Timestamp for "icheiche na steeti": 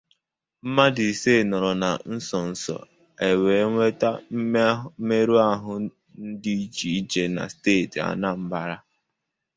6.65-7.97